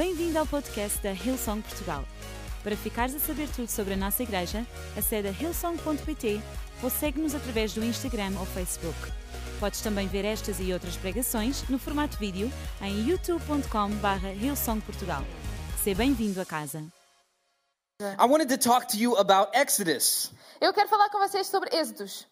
[0.00, 2.02] Bem-vindo ao podcast da Hillsong Portugal.
[2.64, 6.40] Para ficares a saber tudo sobre a nossa igreja, acede a hillsong.pt
[6.82, 8.96] ou segue-nos através do Instagram ou Facebook.
[9.60, 12.50] Podes também ver estas e outras pregações no formato vídeo
[12.80, 15.22] em youtube.com.br hillsongportugal.
[15.84, 16.82] Seja bem-vindo a casa.
[18.00, 20.32] I wanted to talk to you about Exodus.
[20.62, 22.26] Eu quero falar com vocês sobre Êxodos.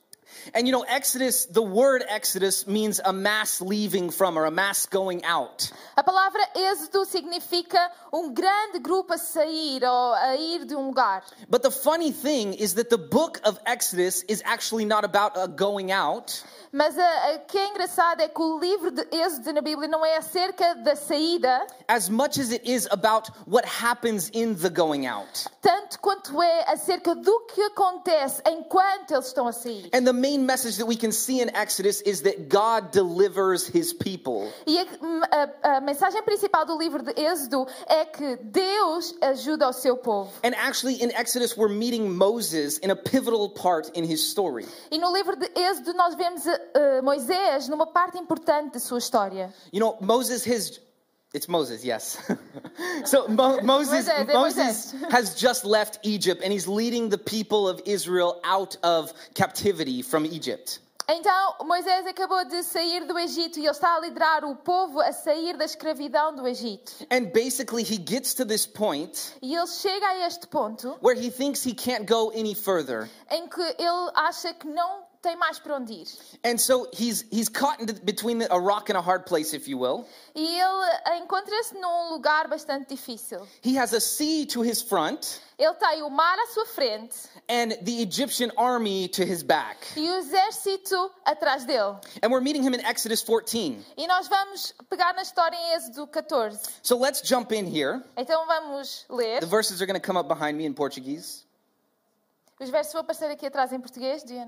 [0.54, 4.86] And you know, Exodus, the word Exodus means a mass leaving from or a mass
[4.86, 5.70] going out.
[5.96, 11.22] A palavra Êxodo significa um grande grupo a sair ou a ir de um lugar.
[11.48, 15.48] But the funny thing is that the book of Exodus is actually not about a
[15.48, 16.42] going out.
[16.70, 20.04] Mas a, a que é engraçado é que o livro de Êxodo na Bíblia não
[20.04, 25.06] é acerca da saída, As much as it is about what happens in the going
[25.06, 25.46] out.
[25.62, 29.88] tanto quanto é acerca do que acontece enquanto eles estão a sair.
[29.94, 33.92] And the main message that we can see in Exodus is that God delivers his
[33.92, 34.52] people.
[34.66, 34.86] E a,
[35.76, 40.30] a- mensagem principal do livro de Êxodo é que Deus ajuda o seu povo.
[40.42, 44.66] And actually, in Exodus, we're meeting Moses in a pivotal part in his story.
[44.90, 49.52] E no livro de Êxodo nós vemos eh, Moisés numa parte importante da sua história.
[49.72, 50.80] You know, Moses, his.
[51.34, 52.16] It's Moses, yes.
[53.04, 58.40] so Mo- Moses, Moses has just left Egypt and he's leading the people of Israel
[58.44, 60.80] out of captivity from Egypt.
[61.10, 65.10] Então Moisés acabou de sair do Egito e ele está a liderar o povo a
[65.12, 66.92] sair da escravidão do Egito.
[67.10, 71.30] And basically, he gets to this point E ele chega a este ponto where he
[71.30, 73.08] thinks he can't go any further.
[73.30, 76.06] em que ele acha que não tem mais para onde ir.
[76.44, 79.78] And so he's, he's caught in between a rock and a hard place, if you
[79.78, 80.06] will.
[80.34, 83.46] E ele encontra-se num lugar bastante difícil.
[83.62, 87.16] He has a sea to his front Ele tem o mar à sua frente
[87.48, 89.76] and the Egyptian army to his back.
[89.96, 91.98] e o exército atrás dele.
[92.22, 93.84] And we're meeting him in Exodus 14.
[93.96, 96.60] E nós vamos pegar na história em Êxodo 14.
[96.82, 98.02] So let's jump in here.
[98.16, 99.40] Então vamos ler.
[99.40, 101.44] The verses are going to come up behind me in Portuguese.
[102.60, 104.22] Os versos vão aparecer aqui atrás em português.
[104.22, 104.40] Do you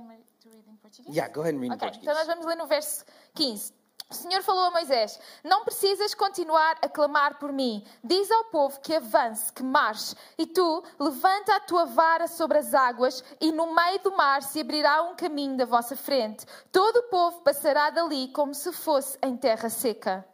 [0.80, 1.16] in Portuguese?
[1.16, 2.02] Yeah, go ahead and read in Ok, Portuguese.
[2.02, 3.04] então nós vamos ler no verso
[3.34, 3.72] 15.
[4.10, 7.84] O Senhor falou a Moisés: Não precisas continuar a clamar por mim.
[8.02, 10.16] Diz ao povo que avance, que marche.
[10.36, 14.60] E tu, levanta a tua vara sobre as águas, e no meio do mar se
[14.60, 16.44] abrirá um caminho da vossa frente.
[16.72, 20.26] Todo o povo passará dali como se fosse em terra seca.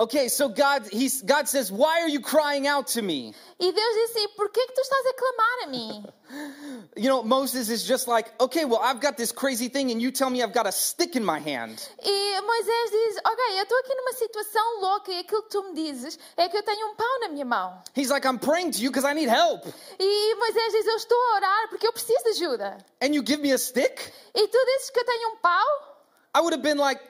[0.00, 3.34] Okay, so God, he's, God says, Why are you crying out to me?
[3.58, 6.06] E Deus disse Por que, que tu estás a clamar a mim?
[6.96, 10.12] You know, Moses is just like, Okay, well, I've got this crazy thing, and you
[10.12, 11.88] tell me I've got a stick in my hand.
[12.00, 15.74] E Moisés diz: Ok, eu estou aqui numa situação louca e aquilo que tu me
[15.74, 17.82] dizes é que eu tenho um pau na minha mão.
[17.96, 19.66] He's like, I'm praying to you because I need help.
[19.98, 22.78] E Moisés diz: Eu estou a orar porque eu preciso de ajuda.
[23.02, 24.12] And you give me a stick?
[24.32, 25.98] E tu dizes que eu tenho um pau?
[26.36, 27.02] I would have been like,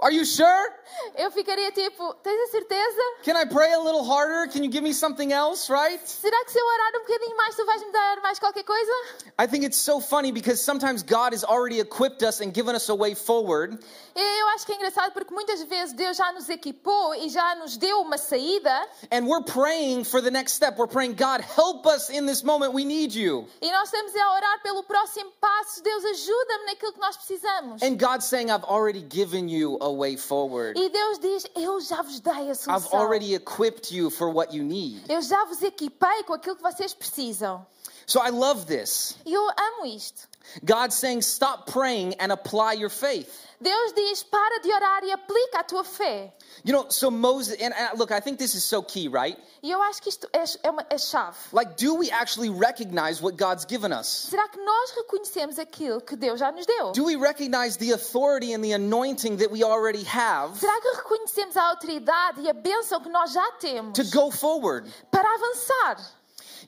[0.00, 0.72] Are you sure?
[1.16, 3.00] Eu ficaria tipo: Tens a certeza?
[3.22, 4.50] Can I pray a little harder?
[4.50, 6.00] Can you give me something else, right?
[6.04, 8.92] Será que se eu orar um bocadinho mais tu vais me dar mais qualquer coisa?
[9.38, 12.88] I think it's so funny because sometimes God has already equipped us and given us
[12.88, 13.78] a way forward.
[14.16, 17.76] Eu acho que é engraçado porque muitas vezes Deus já nos equipou e já nos
[17.76, 18.70] deu uma saída
[19.12, 20.76] And we're praying for the next step.
[20.76, 22.72] We're praying, God, help us in this moment.
[22.74, 23.46] We need you.
[23.62, 25.82] e nós estamos a orar pelo próximo passo.
[25.82, 27.80] Deus ajuda-me naquilo que nós precisamos.
[27.82, 30.78] And God's saying, I've already given you a way forward.
[30.78, 32.98] E Deus diz: Eu já vos dei a I've solução.
[33.00, 35.02] already equipped you for what you need.
[35.08, 37.64] Eu já vos equipei com aquilo que vocês precisam.
[38.06, 39.16] So I love this.
[39.24, 40.28] Eu amo isto.
[40.64, 43.44] God's saying, stop praying and apply your faith.
[43.60, 46.32] Deus diz: para de orar e aplica a tua fé.
[46.64, 49.38] You know, so Moses, and uh, look, I think this is so key, right?
[49.62, 51.36] E eu acho que isto é, é, uma, é chave.
[51.52, 54.28] Like, do we actually recognize what God's given us?
[54.30, 56.92] Será que nós reconhecemos aquilo que Deus já nos deu?
[56.92, 61.56] Do we recognize the authority and the anointing that we already have Será que reconhecemos
[61.56, 64.92] a autoridade e a bênção que nós já temos to go forward?
[65.10, 66.10] para avançar?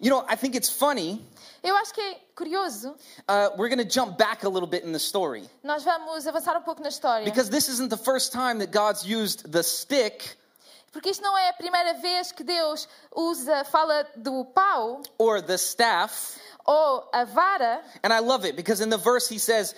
[0.00, 1.22] You know, I think it's funny.
[1.66, 2.94] Eu acho que é curioso.
[3.28, 6.56] Uh, we're going to jump back a little bit in the story Nós vamos avançar
[6.56, 7.24] um pouco na história.
[7.24, 10.36] because this isn't the first time that God's used the stick
[10.92, 15.54] Porque isto não é a primeira vez que Deus usa, fala do pau or the
[15.58, 16.38] staff.
[16.64, 17.82] ou a vara.
[18.04, 19.74] And I love it because in the verse he says,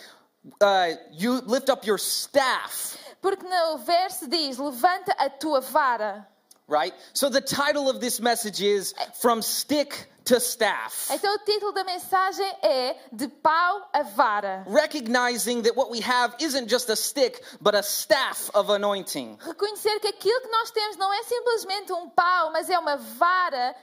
[0.61, 6.25] uh, You lift up your staff, Porque no verso diz: Levanta a tua vara.
[6.69, 6.95] Right?
[7.15, 11.09] So the title of this message is From Stick to Staff.
[11.11, 14.65] Então o título da mensagem é De pau a vara.
[14.69, 19.39] Recognizing that what we have isn't just a stick, but a staff of anointing.
[19.41, 23.75] Reconhecer que aquilo que nós temos não é simplesmente um pau, mas é uma vara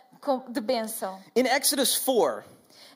[0.50, 1.20] de bênção.
[1.36, 2.44] In Exodus 4,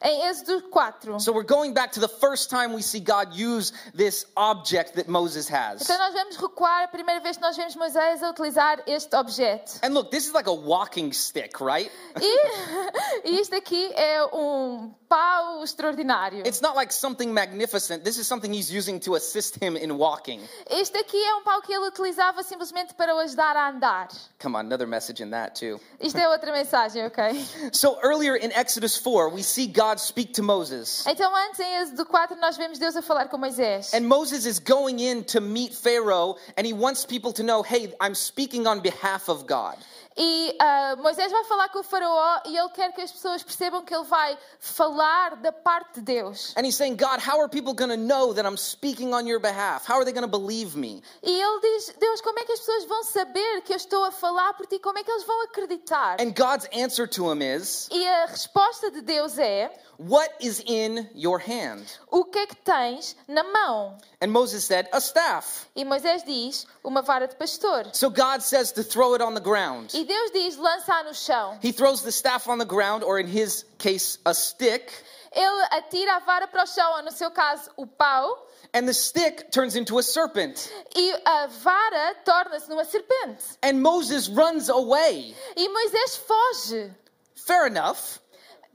[0.01, 1.19] Em Êxodo 4.
[1.19, 5.10] So we're going back to the first time we see God use this object that
[5.10, 5.81] Moses has.
[5.81, 9.80] Então nós vamos recuar a primeira vez que nós vemos Moisés a utilizar este objeto.
[9.84, 11.92] And look, this is like a walking stick, right?
[12.22, 16.48] E, e isto aqui é um pau extraordinário.
[16.48, 18.04] It's not like something magnificent.
[18.04, 20.40] This is something he's using to assist him in walking.
[20.69, 24.07] Este aqui é um pau que ele utilizava simplesmente para o ajudar a andar.
[24.42, 25.80] Come on, another message in that too.
[26.00, 27.46] Isto é outra mensagem, ok?
[27.74, 31.03] So earlier in Exodus 4, we see God speak to Moses.
[31.07, 33.94] Então antes em Êxodo 4 nós vemos Deus a falar com Moisés.
[33.94, 37.94] And Moses is going in to meet Pharaoh, and he wants people to know, hey,
[38.00, 39.77] I'm speaking on behalf of God.
[40.21, 43.81] E ah, Moisés vai falar com o faraó e ele quer que as pessoas percebam
[43.86, 46.54] que ele vai falar da parte de Deus.
[46.57, 49.39] And he's saying, God, how are people going to know that I'm speaking on your
[49.39, 49.86] behalf?
[49.88, 51.01] How are they going to believe me?
[51.24, 54.12] E ele diz, Deus, como é que as pessoas vão saber que eu estou a
[54.12, 54.77] falar por ti?
[54.80, 56.18] Como é que eles vão acreditar?
[56.19, 61.10] And God's answer to him is, E a resposta de Deus é, What is in
[61.13, 61.86] your hand?
[62.10, 63.98] o que é que tens na mão?
[64.22, 65.65] And Moses said, A staff.
[65.75, 67.86] E Moisés diz, uma vara de pastor.
[67.94, 69.94] So God says to throw it on the ground.
[69.94, 71.58] E Deus diz, lança no chão.
[71.62, 74.92] He throws the staff on the ground, or in his case, a stick,
[75.32, 78.48] Ele atira a vara para o chão, ou no seu caso, o pau.
[78.74, 80.72] and the stick turns into a serpent.
[80.96, 83.58] E a vara torna-se numa serpente.
[83.64, 85.36] And Moses runs away.
[85.56, 86.92] E Moisés foge.
[87.36, 88.20] Fair enough.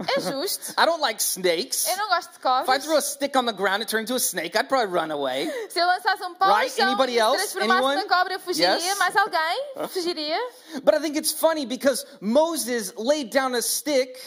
[0.00, 0.73] É justo.
[0.79, 1.87] I don't like snakes.
[1.88, 2.85] Eu não gosto de If I cobras.
[2.85, 5.49] threw a stick on the ground, and turned into a snake, I'd probably run away.
[5.70, 6.70] Se eu lançasse um pau Right?
[6.75, 7.58] chão Anybody se else?
[7.58, 7.96] Anyone?
[7.96, 8.76] na cobra, eu fugiria.
[8.76, 8.99] Yes?
[8.99, 10.38] Mais alguém fugiria?
[10.82, 14.19] But I think it's funny because Moses laid down a stick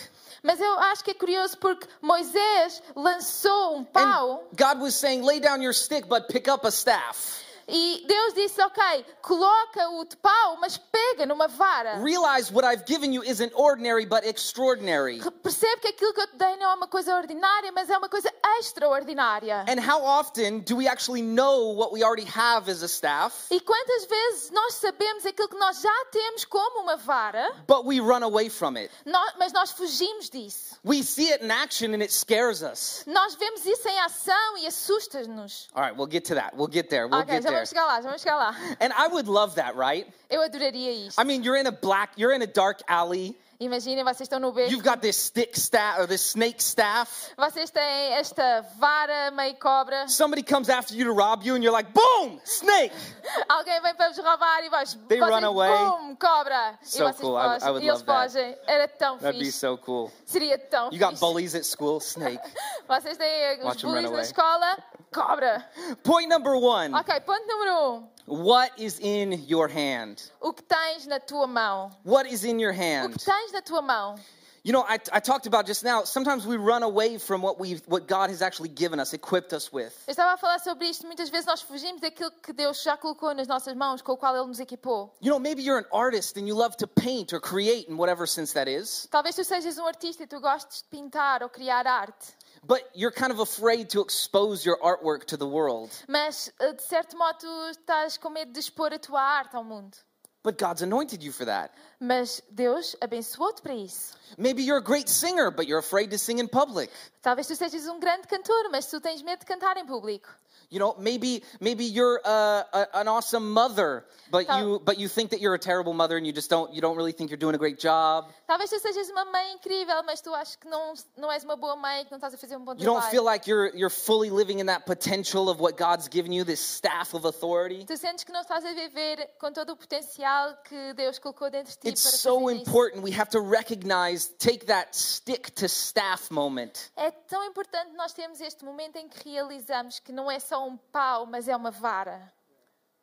[0.43, 5.39] Mas eu acho que é curioso porque Moisés lançou um and God was saying, lay
[5.41, 7.43] down your stick, but pick up a staff.
[7.67, 11.97] E Deus disse, ok, coloca o de pau, mas pega numa vara.
[12.01, 15.19] Realize what I've given you isn't ordinary, but extraordinary.
[15.43, 18.07] Percebe que aquilo que eu te dei não é uma coisa ordinária, mas é uma
[18.09, 19.65] coisa extraordinária.
[19.67, 23.59] And how often do we actually know what we already have as a staff, E
[23.59, 28.23] quantas vezes nós sabemos aquilo que nós já temos como uma vara, but we run
[28.23, 28.91] away from it?
[29.05, 30.77] nó- mas nós fugimos disso.
[30.85, 33.03] We see it in action and it scares us.
[33.07, 35.67] Nós vemos isso em ação e assusta-nos.
[35.73, 36.55] All right, we'll get to that.
[36.55, 37.07] We'll get there.
[37.07, 37.65] We'll Ok, get já there.
[37.65, 38.55] vamos chegar lá, vamos chegar lá.
[38.79, 40.07] And I would love that, right?
[40.29, 41.19] Eu adoraria isto.
[41.19, 43.35] I mean, you're in a black, you're in a dark alley.
[43.59, 47.31] Imaginem, vocês estão no beco, You've got this stick staff or this snake staff.
[47.35, 51.75] vocês têm esta vara meio cobra, Somebody comes after you to rob you, and you're
[51.75, 52.93] like, boom, snake.
[53.49, 55.71] alguém vem para vos roubar e vais, They vocês, run away.
[55.75, 56.77] bum, cobra.
[56.83, 57.35] So e vocês cool.
[57.35, 57.67] I fogem.
[57.67, 58.59] I would e eles that.
[58.67, 60.11] Era tão That'd be so cool.
[60.23, 61.19] Seria tão You got fixe.
[61.19, 62.37] bullies at school, snake.
[62.87, 64.77] Vocês têm os run bullies na escola,
[65.17, 65.65] cobra.
[66.03, 68.07] Point number one Ok, ponto número um.
[68.27, 70.21] What is in your hand?
[70.41, 71.91] O que tens na tua mão?
[72.03, 73.13] What is in your O hand?
[73.17, 74.15] que tens na tua mão?
[74.63, 77.75] You know, I, I talked about just now, sometimes we run away from what, we
[77.87, 79.93] what God has actually given us, equipped us with.
[80.07, 81.05] Eu estava a falar sobre isto.
[81.07, 84.35] Muitas vezes nós fugimos daquilo que Deus já colocou nas nossas mãos, com o qual
[84.35, 85.15] Ele nos equipou.
[85.21, 88.27] You know, maybe you're an artist and you love to paint or create in whatever
[88.27, 91.87] sense that is, Talvez tu sejas um artista e tu gostes de pintar ou criar
[91.87, 92.35] arte.
[92.65, 95.91] But you're kind of afraid to expose your artwork to the world.
[96.07, 99.97] Mas, eh, de certo modo, estás com medo de expor a tua arte ao mundo.
[100.43, 101.73] But God's anointed you for that.
[101.99, 104.15] Mas Deus abençoou-te para isso.
[104.37, 106.91] Maybe you're a great singer, but you're afraid to sing in public.
[107.23, 110.29] Talvez tu sejas um grande cantor, mas tu tens medo de cantar em público.
[110.69, 115.07] You know, maybe maybe you're uh, a, an awesome mother, but Tal- you but you
[115.07, 117.39] think that you're a terrible mother, and you just don't you don't really think you're
[117.39, 118.25] doing a great job.
[118.45, 121.77] Talvez tu sejas uma mãe incrível, mas tu achas que não, não és uma boa
[121.77, 123.11] mãe, que não estás a fazer um bom You don't trabalho.
[123.11, 126.59] feel like you're you're fully living in that potential of what God's given you, this
[126.59, 127.85] staff of authority.
[127.85, 131.71] Tu sentes que não estás a viver com todo o potencial que Deus colocou dentro
[131.71, 133.03] de ti It's so important.
[133.03, 136.91] We have to recognize, take that stick to staff moment.
[136.97, 140.77] É tão importante nós termos este momento em que realizamos que não é só um
[140.77, 142.31] pau, mas é uma vara.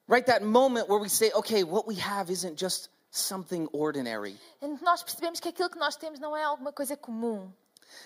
[0.06, 0.26] Right?
[0.26, 4.38] That moment where we say, okay, what we have isn't just something ordinary.
[4.82, 7.50] Nós percebemos que aquilo que nós temos não é alguma coisa comum.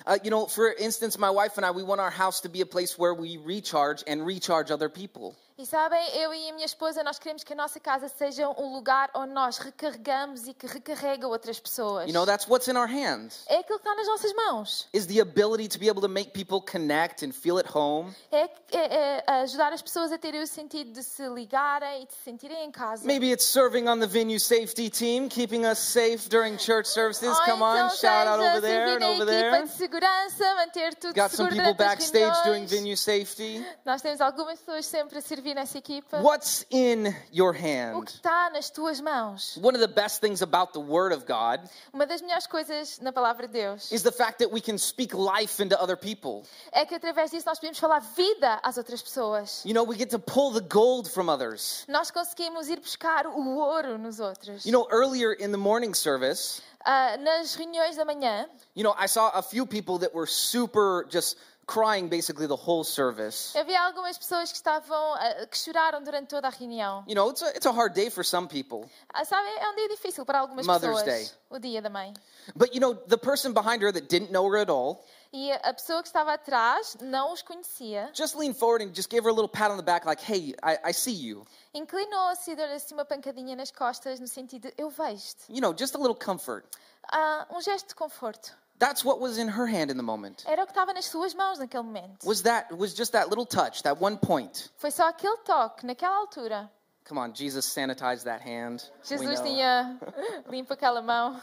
[0.07, 2.61] Uh, you know, for instance, my wife and I, we want our house to be
[2.61, 5.35] a place where we recharge and recharge other people.
[5.61, 8.73] E sabem, eu e a minha esposa, nós queremos que a nossa casa seja um
[8.75, 12.07] lugar onde nós recarregamos e que recarrega outras pessoas.
[12.07, 13.43] You know, that's what's in our hands.
[13.49, 14.87] É aquilo que está nas nossas mãos.
[14.93, 18.15] Is the ability to be able to make people connect and feel at home.
[18.31, 22.13] É, é- é ajudar as pessoas a terem o sentido de se ligarem e de
[22.15, 23.05] se sentirem em casa.
[23.05, 27.37] Maybe it's serving on the venue safety team, keeping us safe during church services.
[27.37, 29.63] Ou Come on, então shout out over there and over there.
[29.65, 33.67] de segurança, manter tudo Got some people backstage doing venue safety.
[33.85, 36.21] Nós temos algumas pessoas sempre a servir servir nessa equipa?
[36.21, 37.97] What's in your hand?
[37.97, 39.57] O que está nas tuas mãos?
[39.59, 43.13] One of the best things about the Word of God Uma das melhores coisas na
[43.13, 46.43] palavra de Deus is the fact that we can speak life into other people.
[46.73, 49.65] é que através disso nós podemos falar vida às outras pessoas.
[49.65, 51.85] You know, we get to pull the gold from others.
[51.89, 54.65] Nós conseguimos ir buscar o ouro nos outros.
[54.65, 59.07] You know, earlier in the morning service, Ah, nas reuniões da manhã, you know, I
[59.09, 61.37] saw a few people that were super just
[61.69, 63.55] crying basically the whole service.
[63.57, 67.05] havia algumas pessoas que estavam ah, que choraram durante toda a reunião.
[67.07, 68.89] You know, it's a, it's a hard day for some people.
[69.13, 71.05] Ah, Sabe, é um dia difícil para algumas Mother's pessoas.
[71.05, 71.31] Day.
[71.51, 72.15] O dia da mãe.
[72.57, 75.75] But you know, the person behind her that didn't know her at all E a
[75.75, 78.11] pessoa que estava atrás não os conhecia.
[78.15, 80.55] just leaned forward and just gave her a little pat on the back, like, hey,
[80.63, 81.45] I, I see you.
[81.75, 85.53] Inclinou-se e deu-lhe assim uma pancadinha nas costas, no sentido eu vejo-te.
[85.53, 86.65] You know, just a little comfort.
[87.13, 88.57] Ah, um gesto de conforto.
[88.79, 90.45] That's what was in her hand in the moment.
[90.47, 92.25] Era o que estava nas suas mãos naquele momento.
[92.25, 94.71] Was that was just that little touch, that one point.
[94.77, 96.71] Foi só aquele toque, naquela altura.
[97.05, 98.85] Come on, Jesus sanitized that hand.
[99.03, 99.99] Jesus tinha
[100.51, 101.41] limpo aquela mão.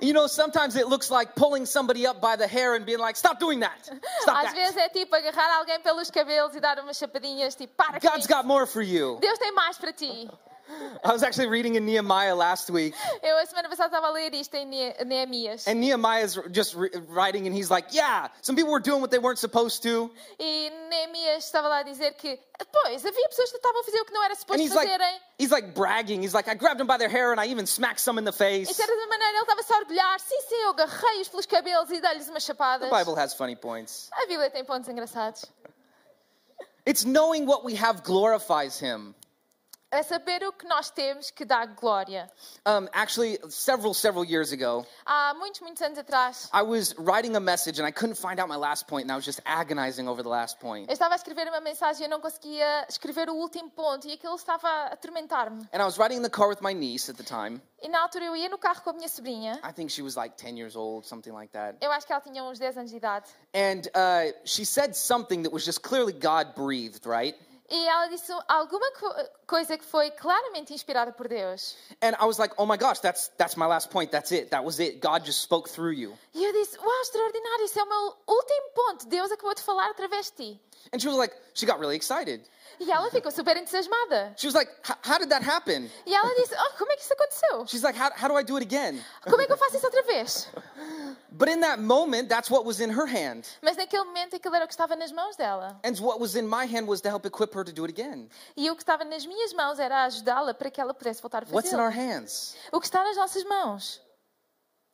[0.00, 3.16] You know, sometimes it looks like pulling somebody up by the hair and being like,
[3.16, 3.84] "Stop doing that.
[4.22, 4.54] Stop Às that.
[4.54, 8.44] vezes é tipo agarrar alguém pelos cabelos e dar umas chapadinhas, tipo, para God's got
[8.46, 10.28] more for you." Deus tem mais para ti.
[11.04, 14.34] I was actually reading in Nehemiah last week, Eu a semana passada estava a ler
[14.34, 15.66] isto em Ne- Neemias.
[15.68, 16.74] and Nehemiah's just
[17.08, 20.70] writing, and he's like, "Yeah, some people were doing what they weren't supposed to." E
[20.90, 22.38] Neemias estava lá a dizer que,
[22.72, 25.20] pois, havia pessoas que estavam a fazer o que não era suposto he's like, fazerem.
[25.38, 26.22] he's like bragging.
[26.22, 28.32] He's like, I grabbed them by their hair and I even smacked some in the
[28.32, 28.68] face.
[28.74, 30.18] certa maneira ele estava-se a orgulhar.
[30.20, 32.90] Sim, sim, eu agarrei-os pelos cabelos e dei-lhes umas The.
[32.90, 34.08] Bible has funny points.
[34.12, 35.44] A Bíblia tem pontos engraçados.
[36.86, 39.14] It's knowing what we have glorifies Him.
[39.88, 42.28] É saber o que nós temos que dá glória.
[42.66, 47.40] Um, actually, several, several years ago, Há muitos, muitos anos atrás, I was writing a
[47.40, 50.24] message and I couldn't find out my last point, and I was just agonizing over
[50.24, 50.88] the last point.
[50.88, 54.14] eu estava a escrever uma mensagem e eu não conseguia escrever o último ponto e
[54.14, 55.68] aquilo estava a atormentar-me.
[55.72, 57.62] And I was riding in the car with my niece at the time.
[57.80, 59.60] E na altura eu ia no carro com a minha sobrinha.
[59.62, 61.78] I think she was like 10 years old, something like that.
[61.80, 63.26] Eu acho que ela tinha uns 10 anos de idade.
[63.54, 67.36] And uh, she said something that was just clearly God breathed, right?
[67.68, 69.14] E ela disse alguma co-
[69.46, 71.76] coisa que foi claramente inspirada por Deus.
[72.00, 74.10] And I was like, oh my gosh, that's, that's my last point.
[74.12, 74.50] That's it.
[74.50, 75.00] That was it.
[75.00, 76.16] God just spoke through you.
[76.32, 79.06] E eu disse: Uau, extraordinário, isso é o meu último ponto.
[79.08, 80.60] Deus acabou de falar através de ti.
[80.92, 82.48] And she was like, she got really excited.
[82.80, 84.34] E ela ficou super entusiasmada.
[84.36, 85.90] She was like, "H- how did that happen?
[86.04, 87.66] E ela disse: Oh, como é que isso aconteceu?
[87.66, 89.02] She's like, how, how do I do it again?
[89.22, 90.48] Como é que eu faço isso outra vez?
[91.30, 93.44] But in that moment, that's what was in her hand.
[93.62, 95.78] Mas naquele momento aquilo era o que estava nas mãos dela.
[95.84, 98.28] And what was in my hand was to help equip her to do it again.
[98.56, 101.46] E o que estava nas minhas mãos era ajudá-la para que ela pudesse voltar a
[101.50, 102.56] What's in our hands?
[102.72, 104.00] O que está nas nossas mãos.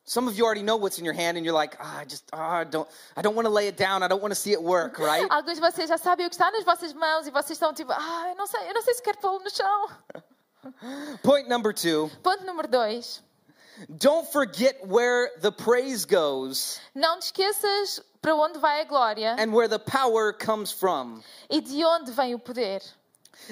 [0.05, 2.25] Some of you already know what's in your hand, and you're like, ah, I just,
[2.33, 4.03] ah, I don't, I don't want to lay it down.
[4.03, 5.25] I don't want to see it work, right?
[5.29, 7.91] Alguns de vocês já sabem o que está nas vossas mãos e vocês estão tipo,
[7.93, 9.89] ah, eu não sei, eu não sei se quero pô-lo no chão.
[11.23, 13.21] Point number two: Ponto número dois.
[13.97, 19.51] don't forget where the praise goes Não te esqueças para onde vai a glória and
[19.51, 21.21] where the power comes from.
[21.49, 22.81] e de onde vem o poder.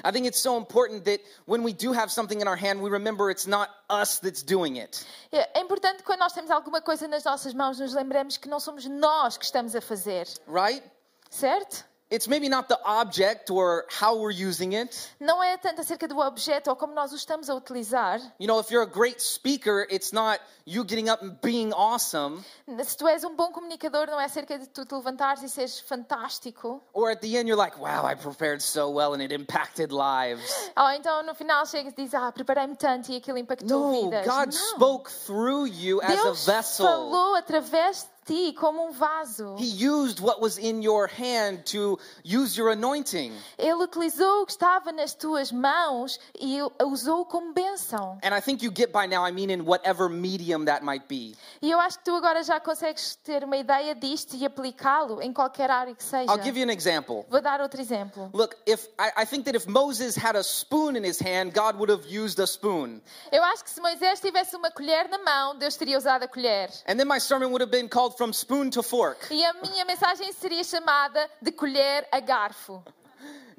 [0.03, 2.89] I think it's so important that when we do have something in our hand, we
[2.89, 5.05] remember it's not us that's doing it.
[5.31, 8.85] É importante quando nós temos alguma coisa nas nossas mãos, nos lembremos que não somos
[8.85, 10.83] nós que estamos a fazer, right?
[11.29, 11.85] certo?
[12.11, 14.95] It's maybe not the object or how we're using it.
[15.17, 18.19] Não é tanto acerca do objeto ou como nós o estamos a utilizar.
[18.37, 22.43] You know, if you're a great speaker, it's not you getting up and being awesome,
[22.83, 25.79] Se tu és um bom comunicador, não é acerca de tu te levantares e seres
[25.79, 26.81] fantástico.
[26.93, 30.71] or at the end you're like, wow, I prepared so well and it impacted lives.
[30.77, 34.25] Ou então no final chegas e dizes, ah, preparei-me tanto e aquilo impactou No, vidas.
[34.25, 34.75] God não.
[34.75, 36.85] spoke through you as a Deus vessel.
[36.85, 39.55] falou através ti como um vaso.
[39.57, 43.33] He used what was in your hand to use your anointing.
[43.57, 48.17] Ele utilizou o que estava nas tuas mãos e usou como bênção.
[48.23, 51.35] And I think you get by now, I mean, in whatever medium that might be.
[51.61, 55.33] E eu acho que tu agora já consegues ter uma ideia disto e aplicá-lo em
[55.33, 56.31] qualquer área que seja.
[56.31, 57.25] I'll give you an example.
[57.29, 58.29] Vou dar outro exemplo.
[58.33, 61.75] Look, if I, I think that if Moses had a spoon in his hand, God
[61.77, 63.01] would have used a spoon.
[63.31, 66.69] Eu acho que se Moisés tivesse uma colher na mão, Deus teria usado a colher.
[66.87, 69.27] And then my sermon would have been called From Spoon to Fork.
[69.31, 72.83] E a minha mensagem seria chamada de colher a garfo.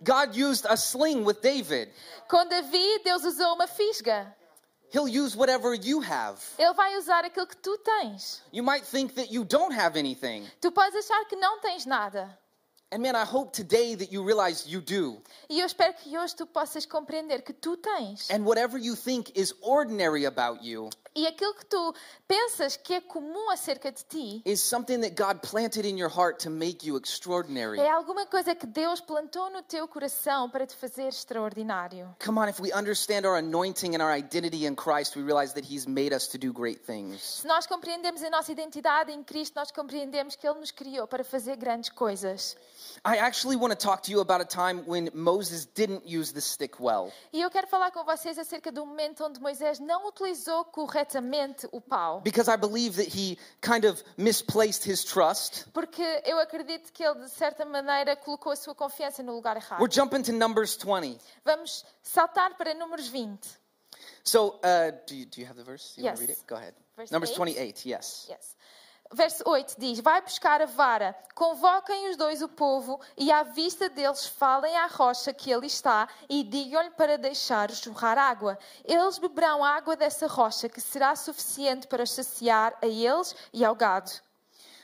[0.03, 1.91] God used a sling with David.
[2.29, 4.35] Com Davi, Deus usou uma fisga.
[4.93, 6.39] He'll use whatever you have.
[6.59, 8.43] Ele vai usar aquilo que tu tens.
[8.53, 10.47] You might think that you don't have anything.
[10.61, 12.37] Tu podes achar que não tens nada.
[12.93, 15.23] And man, I hope today that you realize you do.
[15.49, 18.29] E eu espero que hoje tu possas compreender que tu tens.
[18.31, 21.95] And whatever you think is ordinary about you, E aquilo que tu
[22.27, 26.43] pensas que é comum acerca de ti is something that God planted in your heart
[26.43, 27.79] to make you extraordinary.
[27.79, 32.09] é alguma coisa que Deus plantou no teu coração para te fazer extraordinário.
[32.25, 35.71] Come on, if we understand our anointing and our identity in Christ, we realize that
[35.71, 37.41] He's made us to do great things.
[37.41, 41.23] Se nós compreendemos a nossa identidade em Cristo, nós compreendemos que Ele nos criou para
[41.23, 42.57] fazer grandes coisas.
[43.05, 46.41] I actually want to talk to you about a time when Moses didn't use the
[46.41, 47.13] stick well.
[47.35, 51.02] E eu quero falar com vocês acerca do momento onde Moisés não utilizou corretamente
[51.73, 52.21] o pau.
[52.21, 55.67] Because I believe that he kind of misplaced his trust.
[55.73, 59.81] Porque eu acredito que ele, de certa maneira, colocou a sua confiança no lugar errado.
[59.81, 61.19] We're jumping to Numbers 20.
[61.45, 63.63] Vamos saltar para números 20.
[64.25, 65.95] So, uh, do, you, do you have the verse?
[65.97, 66.21] You want Yes.
[66.21, 66.47] to read it?
[66.47, 66.75] Go ahead.
[66.97, 67.37] Verse Numbers eight.
[67.37, 68.27] 28, yes.
[68.29, 68.57] Yes.
[69.13, 73.89] Verso 8 diz: Vai buscar a vara, convoquem os dois o povo, e à vista
[73.89, 78.59] deles falem à rocha que ali está, e digam-lhe para deixar jorrar água.
[78.85, 84.11] Eles beberão água dessa rocha, que será suficiente para saciar a eles e ao gado.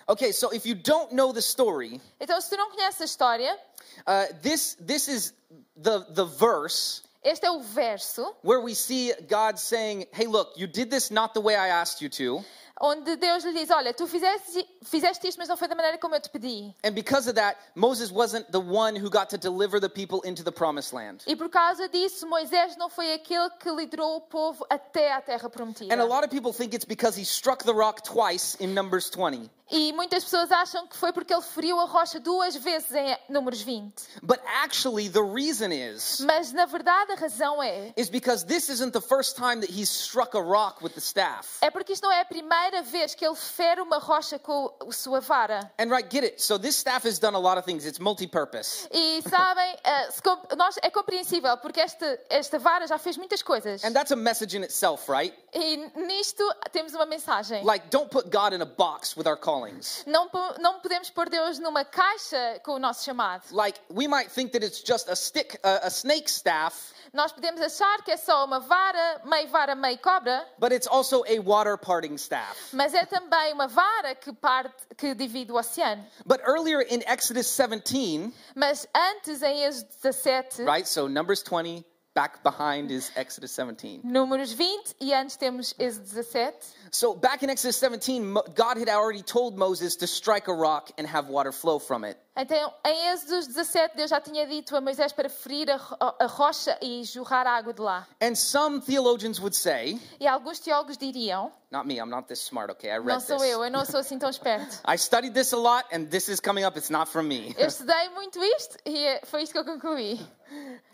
[0.07, 3.59] Okay, so if you don't know the story, Então, se tu não conheces a história,
[4.07, 5.35] uh, this, this is
[5.77, 10.67] the, the verse este é o verso where we see God saying, Hey, look, you
[10.67, 12.45] did this not the way I asked you to.
[12.81, 16.15] Onde Deus lhe diz: Olha, tu fizeste, fizeste isto, mas não foi da maneira como
[16.15, 16.75] eu te pedi.
[16.85, 20.43] And because of that, Moses wasn't the one who got to deliver the people into
[20.43, 21.23] the promised land.
[21.27, 25.49] E por causa disso, Moisés não foi aquele que liderou o povo até à terra
[25.49, 25.95] prometida.
[25.95, 29.11] And a lot of people think it's because he struck the rock twice in Numbers
[29.11, 29.51] 20.
[29.71, 33.61] E muitas pessoas acham que foi porque ele feriu a rocha duas vezes em Números
[33.61, 33.93] 20.
[34.23, 38.93] But actually, the reason is Mas na verdade a razão é is because this isn't
[38.93, 41.59] the first time that he's struck a rock with the staff.
[41.61, 44.93] é porque isto não é a primeira vez que ele fere uma rocha com a
[44.93, 45.71] sua vara.
[45.79, 46.43] And right, get it.
[46.43, 47.85] So this staff has done a lot of things.
[47.85, 48.89] It's multi-purpose.
[48.93, 50.09] E sabem, eh,
[50.57, 53.85] nós, é compreensível porque esta, esta vara já fez muitas coisas.
[53.85, 55.35] And that's a message in itself, right?
[55.53, 57.65] E nisto temos uma mensagem.
[57.65, 60.05] Like, don't put God in a box with our callings.
[60.07, 63.43] Não, não podemos pôr Deus numa caixa com o nosso chamado.
[63.53, 67.61] Like, we might think that it's just a stick, a, a snake staff, Nós podemos
[67.63, 71.79] achar que é só uma vara, meio vara, meio cobra, but it's also a water
[71.79, 72.55] parting staff.
[72.75, 76.05] mas é também uma vara que parte, que divide o oceano.
[76.27, 80.87] But earlier in Exodus 17, Mas antes, em Êxodo 17, right?
[80.87, 81.83] So Numbers 20,
[82.15, 84.01] back behind is Exodus 17.
[84.05, 86.57] números 20, e antes temos Êxodo 17.
[86.93, 91.07] So back in Exodus 17, God had already told Moses to strike a rock and
[91.07, 92.17] have water flow from it.
[92.37, 96.79] Então, em Êxodo 17, Deus já tinha dito a Moisés para ferir a, a rocha
[96.81, 98.07] e jorrar água de lá.
[98.23, 102.71] And some theologians would say, E alguns teólogos diriam, not me, I'm not this smart,
[102.71, 102.91] okay?
[102.91, 103.51] I read não sou this.
[103.51, 104.79] eu, eu não sou assim tão esperto.
[104.87, 106.79] I studied this a lot, and this is coming up.
[106.79, 107.57] It's not from me.
[107.59, 110.21] Eu estudei muito isto e foi isto que eu concluí.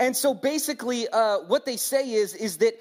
[0.00, 2.74] And so basically, uh, what they say is, is that,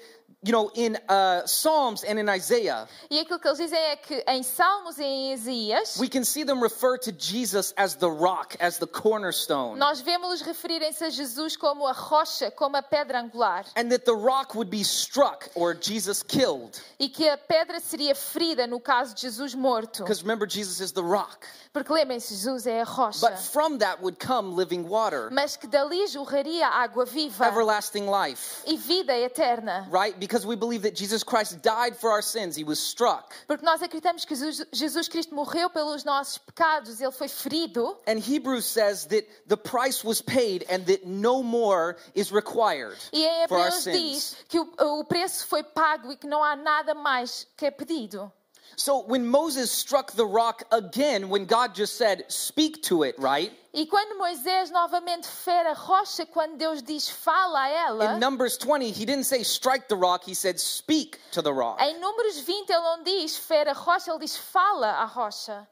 [0.44, 4.22] you know, in uh, Psalms and in Isaiah, E aquilo que eles dizem é que
[4.28, 8.56] em Salmos e em Isaías, we can see them refer to Jesus as the rock,
[8.60, 13.64] as the cornerstone, nós vemos-los referirem-se a Jesus como a rocha, como a pedra angular.
[13.76, 16.78] and that the rock would be struck or Jesus killed.
[16.98, 20.02] E que a pedra seria ferida no caso de Jesus morto.
[20.02, 21.46] Because remember, Jesus is the rock.
[21.72, 23.20] Porque lembrem-se, Jesus é a rocha.
[23.28, 28.62] But from that would come living water, Mas que dali jorraria água viva everlasting life,
[28.66, 29.86] e vida eterna.
[29.90, 30.18] right?
[30.18, 32.56] Because we believe that Jesus Christ died for our sins.
[32.56, 33.34] He was struck.
[33.46, 37.94] Porque nós acreditamos que Jesus- Cristo morreu pelos nossos pecados, ele foi ferido.
[38.08, 43.22] And Hebrews says that the price was paid and that no more is required E
[43.22, 43.96] em for our Hebreus sins.
[43.98, 47.70] diz que o, o preço foi pago e que não há nada mais que é
[47.70, 48.32] pedido.
[48.76, 53.52] So when Moses struck the rock again, when God just said, speak to it, right?
[53.72, 58.56] E quando Moisés novamente fere a rocha, quando Deus diz fala a ela, In Numbers
[58.56, 61.80] 20, he didn't say strike the rock, he said speak to the rock.
[61.80, 65.66] em Números 20 ele não diz fere a rocha, ele diz fala à rocha.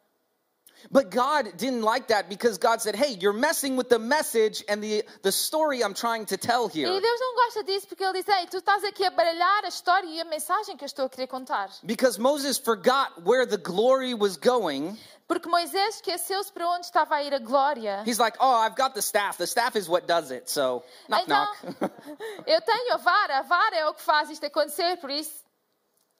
[0.90, 4.82] But God didn't like that because God said, hey, you're messing with the message and
[4.82, 6.88] the, the story I'm trying to tell E here.
[6.88, 10.06] Deus não gosta disso porque ele diz, ei, tu estás aqui a baralhar a história
[10.06, 11.70] e a mensagem que eu estou a querer contar.
[11.84, 14.96] Because Moses forgot where the glory was going.
[15.28, 18.02] Porque Moisés esqueceu-se para onde estava a ir a glória.
[18.04, 19.38] He's like, oh, I've got the staff.
[19.38, 20.50] The staff is what does it.
[20.50, 21.92] So, knock, Então, knock.
[22.46, 25.32] eu tenho a vara, a vara é o que faz isto acontecer, por isso,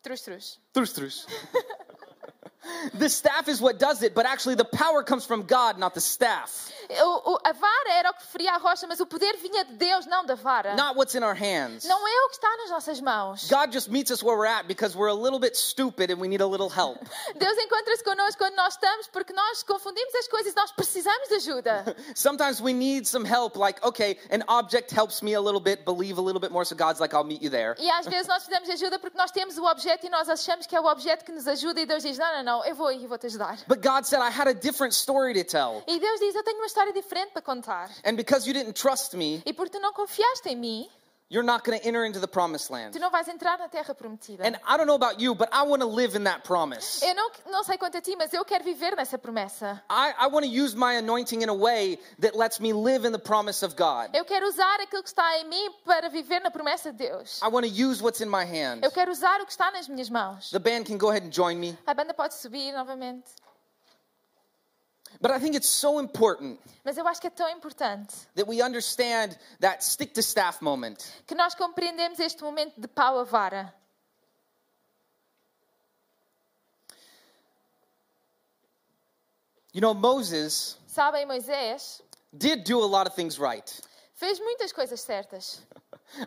[0.03, 0.59] trus, trus.
[0.73, 1.27] Trus, trus.
[2.95, 6.01] the staff is what does it, but actually the power comes from God, not the
[6.01, 6.71] staff.
[7.01, 9.75] O- o- a vara era o que feria a rocha, mas o poder vinha de
[9.75, 10.75] Deus, não da vara.
[10.75, 11.85] Not what's in our hands.
[11.85, 13.49] Não é o que está nas nossas mãos.
[13.49, 16.29] God just meets us where we're at because we're a little bit stupid and we
[16.29, 16.99] need a little help.
[17.39, 21.35] Deus encontra-se connosco quando nós estamos, porque nós confundimos as coisas e nós precisamos de
[21.37, 21.97] ajuda.
[22.15, 26.19] Sometimes we need some help, like, okay, an object helps me a little bit, believe
[26.19, 27.75] a little bit more, so God's like, I'll meet you there.
[27.79, 30.67] E às vezes nós precisamos de ajuda porque nós temos o objeto e nós achamos
[30.67, 32.93] que é o objeto que nos ajuda e Deus diz: Não, não, não, eu vou
[32.93, 33.59] e vou te ajudar.
[33.67, 35.83] But God said, I had a different story to tell.
[35.87, 37.91] E Deus diz: Eu tenho uma história diferente para contar.
[38.05, 40.89] And because you didn't trust me, E porque tu não confiaste em mim,
[41.33, 42.93] you're not going to enter into the promised land.
[42.93, 44.45] tu não vais entrar na terra prometida.
[44.45, 47.03] And I don't know about you, but I want to live in that promise.
[47.03, 49.83] Eu não, não sei quanto a ti, mas eu quero viver nessa promessa.
[49.89, 53.13] I, I want to use my anointing in a way that lets me live in
[53.13, 54.15] the promise of God.
[54.15, 57.41] Eu quero usar aquilo que está em mim para viver na promessa de Deus.
[57.43, 58.85] I want to use what's in my hand.
[58.85, 60.51] Eu quero usar o que está nas minhas mãos.
[60.51, 61.79] The band can go ahead and join me.
[61.87, 63.31] A banda pode subir novamente.
[65.23, 68.61] But I think it's so important Mas eu acho que é tão importante that we
[68.61, 70.99] understand that stick to staff moment.
[71.29, 73.73] que nós compreendemos este momento de pau a vara.
[79.73, 82.03] You know, Moses Sabem, Moisés
[82.37, 83.81] did do a lot of things right.
[84.23, 85.61] Fez muitas coisas certas.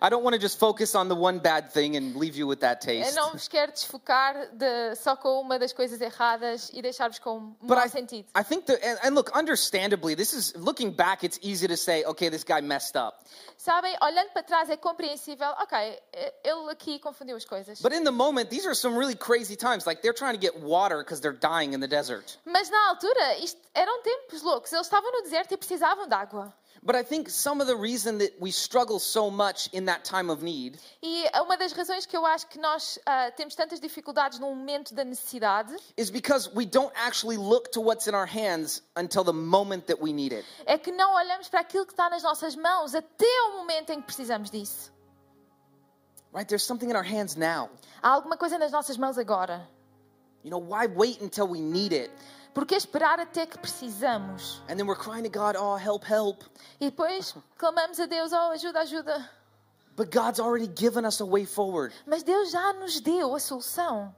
[0.02, 2.60] I don't want to just focus on the one bad thing and leave you with
[2.60, 3.16] that Eu taste.
[3.16, 7.56] não vos quero desfocar de, só com uma das coisas erradas e deixar-vos com um
[7.62, 8.28] But mau I, sentido.
[8.36, 12.04] I think that, and, and look, understandably, this is looking back, it's easy to say,
[12.06, 13.24] okay, this guy messed up.
[13.58, 15.48] Sabem, olhando para trás é compreensível.
[15.62, 15.78] Ok,
[16.44, 17.80] ele aqui confundiu as coisas.
[17.82, 19.86] But in the moment, these are some really crazy times.
[19.86, 22.38] Like they're trying to get water because they're dying in the desert.
[22.44, 24.74] Mas na altura, isto eram tempos loucos.
[24.74, 26.54] Eles estavam no deserto e precisavam de água.
[26.86, 30.30] But I think some of the reason that we struggle so much in that time
[30.30, 34.38] of need E uma das razões que eu acho que nós ah, temos tantas dificuldades
[34.38, 38.84] no momento da necessidade is because we don't actually look to what's in our hands
[38.96, 40.46] until the moment that we need it.
[40.68, 44.00] é que não olhamos para aquilo que está nas nossas mãos até o momento em
[44.00, 44.94] que precisamos disso.
[46.32, 46.48] Right?
[46.48, 47.72] There's something in our hands now.
[48.04, 49.68] Há alguma coisa nas nossas mãos agora.
[50.44, 52.12] You know, why wait until we need it?
[52.56, 54.62] Porque esperar até que precisamos.
[54.70, 56.46] And then we're crying to God, oh, help, help.
[56.80, 59.30] E depois clamamos a Deus, oh, ajuda, ajuda.
[59.98, 61.94] But God's already given us a way forward.
[62.08, 64.16] Mas Deus já nos deu a solução.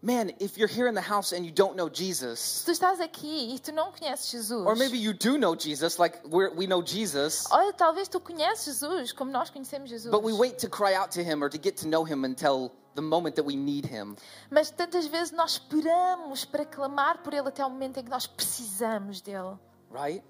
[0.00, 3.54] Man, if you're here in the house and you don't know Jesus, tu estás aqui
[3.54, 7.44] e tu não conheces Jesus, or maybe you do know Jesus, like we know Jesus,
[7.50, 10.10] olha, talvez tu conheces Jesus como nós conhecemos Jesus.
[10.12, 12.70] but we wait to cry out to him or to get to know him until
[12.94, 14.14] the moment that we need him.
[14.50, 18.24] Mas tantas vezes nós esperamos para clamar por Ele até o momento em que nós
[18.24, 19.58] precisamos dele.
[19.90, 20.22] Right?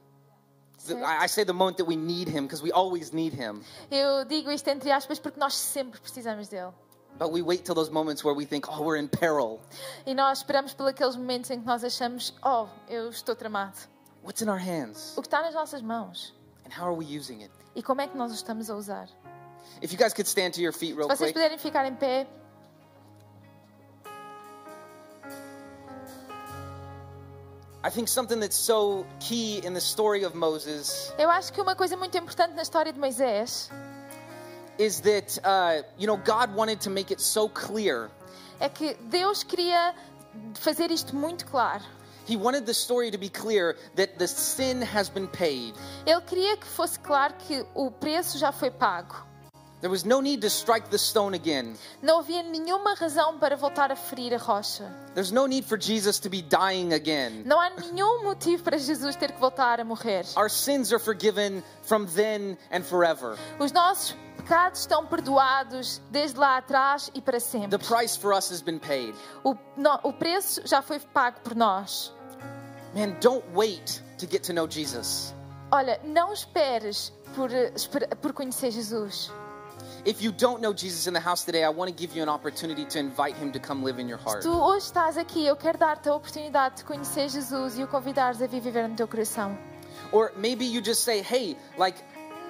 [1.22, 3.62] I say the moment that we need him because we always need him.
[3.90, 6.72] Eu digo isto entre aspas porque nós sempre precisamos dele.
[7.18, 9.60] But we wait till those moments where we think, oh, we're in peril.
[10.06, 13.76] E nós esperamos aqueles momentos em que nós achamos, oh, eu estou tramado.
[14.22, 15.14] What's in our hands?
[15.16, 16.32] O que está nas nossas mãos?
[16.64, 17.50] And how are we using it?
[17.74, 19.08] E como é que nós o estamos a usar?
[19.82, 21.34] If you guys could stand to your feet real Se vocês quick.
[21.34, 22.26] puderem ficar em pé,
[27.82, 31.76] I think something that's so key in the story of Moses eu acho que uma
[31.76, 33.70] coisa muito importante na história de Moisés
[34.78, 38.10] is that, uh, you know, God wanted to make it so clear.
[38.60, 39.94] é que Deus queria
[40.54, 41.82] fazer isto muito claro.
[42.26, 45.74] He wanted the story to be clear that the sin has been paid.
[46.06, 49.27] Ele queria que fosse claro que o preço já foi pago.
[49.80, 51.74] There was no need to strike the stone again.
[52.02, 54.84] Não havia nenhuma razão para voltar a ferir a rocha.
[55.14, 57.44] There's no need for Jesus to be dying again.
[57.46, 60.24] Não há nenhum motivo para Jesus ter que voltar a morrer.
[60.36, 63.36] Our sins are forgiven from then and forever.
[63.60, 67.78] Os nossos pecados estão perdoados desde lá atrás e para The sempre.
[67.78, 69.14] price for us has been paid.
[69.44, 72.12] O, no- o preço já foi pago por nós.
[72.96, 75.32] Man, don't wait to get to know Jesus.
[75.70, 77.70] Olha, não esperes por, eh,
[78.20, 79.30] por conhecer Jesus.
[80.04, 82.28] If you don't know Jesus in the house today, I want to give you an
[82.28, 84.42] opportunity to invite him to come live in your heart.
[84.42, 88.40] Tu hoje estás aqui, eu quero dar-te a oportunidade de conhecer Jesus e o convidares
[88.40, 89.58] a vir viver no teu coração.
[90.12, 91.98] Or maybe you just say, "Hey, like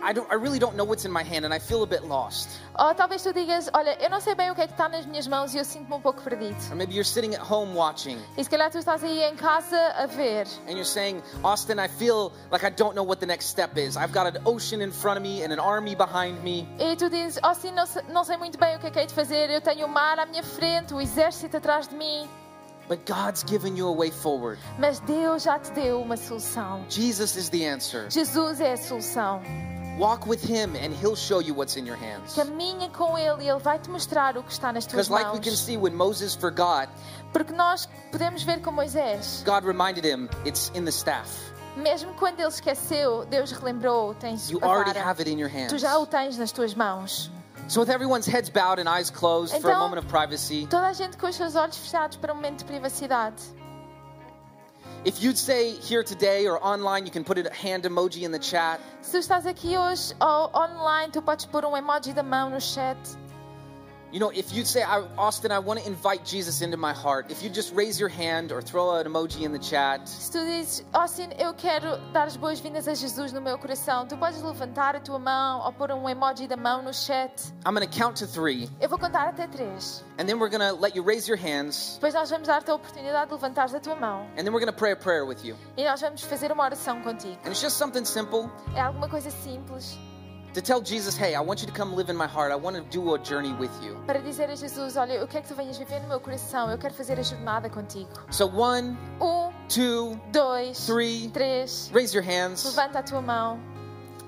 [0.03, 2.03] I don't I really don't know what's in my hand and I feel a bit
[2.05, 4.89] lost." Ou talvez tu digas, olha, eu não sei bem o que é que está
[4.89, 6.57] nas minhas mãos e eu sinto-me um pouco perdido.
[6.71, 9.77] Or maybe you're sitting at home watching E se calhar tu estás aí em casa
[9.97, 13.49] a ver and you're saying, "Austin, I feel like I don't know what the next
[13.49, 13.97] step is.
[13.97, 17.11] I've got an ocean in front of me and an army behind me." e tu
[17.11, 19.51] dizes, sim, não sei, não sei muito bem o que é que hei de fazer,
[19.51, 22.29] eu tenho o mar à minha frente, o exército atrás de mim,
[22.89, 24.59] But God's given you a way forward.
[24.79, 26.87] mas Deus já te deu uma solução.
[26.89, 28.09] Jesus is the answer.
[28.11, 29.43] Jesus é a solução.
[29.99, 32.35] Walk with Him, and He'll show you what's in your hands.
[32.35, 35.33] Caminha com Ele e Ele vai te mostrar o que está nas tuas Because, like
[35.33, 35.59] we can mãos.
[35.59, 36.89] see, when Moses forgot,
[37.33, 41.29] Porque nós podemos ver com Moisés, God reminded him, It's in the staff.
[41.77, 45.05] mesmo quando ele esqueceu, Deus relembrou: tens You a already vara.
[45.11, 45.69] have it in your hands.
[45.73, 47.31] Tu já o tens nas tuas mãos.
[47.69, 50.87] So, with everyone's heads bowed and eyes closed for a Então- moment of privacy, Toda
[50.87, 53.43] a gente com os seus olhos fechados para um momento de privacidade.
[55.09, 58.39] If you'd say here today or online, you can put a hand emoji in the
[58.39, 58.79] chat.
[59.01, 62.99] Se estás aqui hoje ou online, tu podes pôr um emoji da mão no chat.
[64.11, 64.83] You know, if you'd say,
[65.19, 68.53] Austin, I want to invite Jesus into my heart, if you just raise your hand
[68.53, 72.35] or throw an emoji in the chat, Se tu dizes, Austin, eu quero dar as
[72.35, 76.09] boas-vindas a Jesus no meu coração, tu podes levantar a tua mão ou pôr um
[76.09, 77.53] emoji da mão no chat.
[77.67, 80.03] I'm going to count to three, Eu vou contar até três.
[80.19, 82.75] and then we're going to let you raise your hands, Depois nós vamos dar-te a
[82.77, 84.23] oportunidade de levantares a tua mão.
[84.39, 85.55] and then we're going to pray a prayer with you.
[85.77, 87.37] E nós vamos fazer uma oração contigo.
[87.45, 89.99] And it's just something simple É alguma coisa simples
[90.55, 92.51] to tell Jesus, hey, I want you to come live in my heart.
[92.53, 93.97] I want to do a journey with you.
[94.07, 96.79] para dizer a Jesus: Olha, eu quero que tu venhas viver no meu coração, eu
[96.79, 98.09] quero fazer a jornada contigo.
[98.31, 101.91] So, one, Um, two, dois, three, três.
[101.93, 102.65] raise your hands.
[102.65, 103.59] Levanta a tua mão.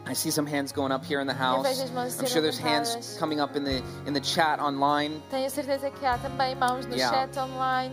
[0.07, 1.67] I see some hands going up here in the house.
[1.67, 5.23] vejo as mãos I'm sure there's hands coming up in the in the chat online.
[5.31, 7.11] Tenho certeza que há também mãos no Yeah.
[7.11, 7.93] chat online.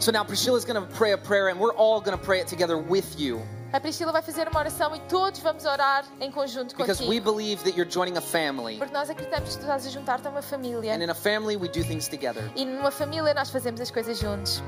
[0.00, 2.46] So now Priscilla's going to pray a prayer, and we're all going to pray it
[2.46, 6.74] together with you A Priscila vai fazer uma oração e todos vamos orar em conjunto
[6.74, 7.32] because we contigo.
[7.32, 10.30] believe that you're joining a family, Porque nós acreditamos que tu estás a juntar-te a
[10.30, 10.94] uma família.
[10.94, 12.50] and in a family we do things together.
[12.56, 14.62] E numa família nós fazemos as coisas juntos.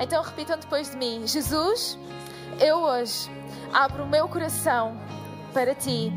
[0.00, 1.96] Então repitam depois de mim: Jesus,
[2.58, 3.30] eu hoje
[3.72, 4.98] abro o meu coração
[5.54, 6.12] para ti.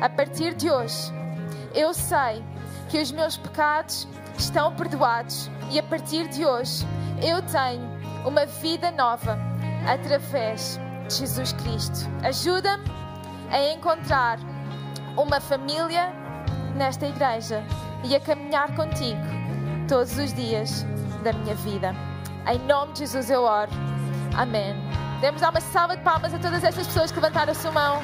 [0.00, 1.12] A partir de hoje,
[1.74, 2.42] eu sei
[2.90, 6.84] que os meus pecados estão perdoados e a partir de hoje
[7.22, 7.82] eu tenho
[8.26, 9.38] uma vida nova
[9.86, 12.08] através de Jesus Cristo.
[12.22, 12.84] Ajuda-me
[13.50, 14.38] a encontrar
[15.16, 16.12] uma família
[16.74, 17.64] nesta igreja
[18.04, 19.20] e a caminhar contigo
[19.88, 20.84] todos os dias
[21.24, 21.94] da minha vida.
[22.46, 23.70] Em nome de Jesus eu oro.
[24.36, 24.74] Amém.
[25.20, 27.96] Demos uma salva de palmas a todas estas pessoas que levantaram a sua mão.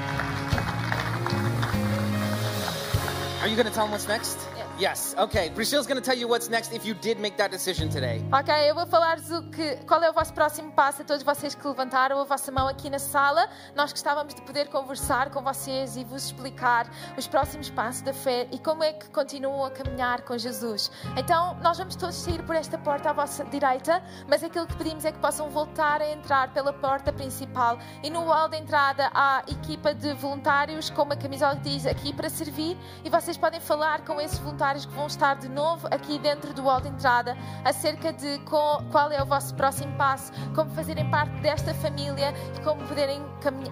[3.41, 4.39] Are you going to tell them what's next?
[4.79, 5.15] Yes.
[5.17, 5.51] Okay.
[5.55, 8.21] Priscilla's going to tell you what's next if you did make that decision today.
[8.33, 11.55] Ok, eu vou falar-vos o que, qual é o vosso próximo passo a todos vocês
[11.55, 13.49] que levantaram a vossa mão aqui na sala.
[13.77, 18.49] Nós gostávamos de poder conversar com vocês e vos explicar os próximos passos da fé
[18.51, 20.91] e como é que continuam a caminhar com Jesus.
[21.17, 25.05] Então, nós vamos todos sair por esta porta à vossa direita, mas aquilo que pedimos
[25.05, 29.45] é que possam voltar a entrar pela porta principal e no hall de entrada há
[29.47, 34.05] equipa de voluntários com uma camisola que diz aqui para servir e vocês podem falar
[34.05, 38.13] com esses voluntários que vão estar de novo aqui dentro do hall de entrada acerca
[38.15, 43.23] de qual é o vosso próximo passo, como fazerem parte desta família e como poderem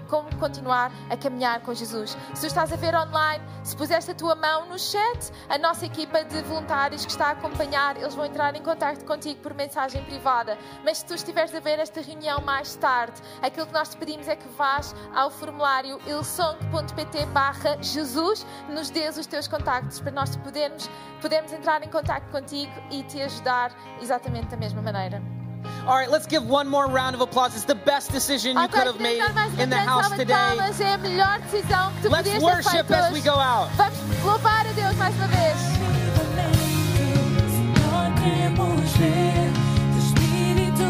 [0.08, 2.16] como continuar a caminhar com Jesus.
[2.34, 5.86] Se tu estás a ver online, se puseste a tua mão no chat, a nossa
[5.86, 10.04] equipa de voluntários que está a acompanhar, eles vão entrar em contato contigo por mensagem
[10.04, 10.58] privada.
[10.84, 14.28] Mas se tu estiveres a ver esta reunião mais tarde, aquilo que nós te pedimos
[14.28, 20.30] é que vás ao formulário ilsong.pt barra Jesus, nos dês os teus contactos para nós
[20.30, 20.81] te podermos,
[21.20, 25.22] podermos entrar em contato contigo e te ajudar exatamente da mesma maneira.
[25.86, 27.54] All right, let's give one more round of applause.
[27.54, 29.20] It's the best decision you Ok, could have made
[29.58, 30.32] in the house today.
[30.34, 33.70] É a melhor decisão que tu Let's worship as we go out.
[33.76, 35.58] Vamos louvar a Deus mais uma vez.
[37.50, 39.50] Senhor, queremos ver
[39.92, 40.86] Teu Espírito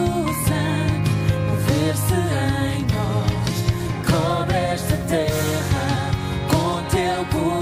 [0.46, 1.11] Santo
[1.48, 3.57] mover-se em nós.
[4.11, 6.11] Cobre esta terra
[6.50, 7.62] com Teu poder.